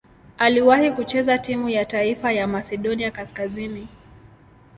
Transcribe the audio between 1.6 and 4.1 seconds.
ya taifa ya Masedonia Kaskazini.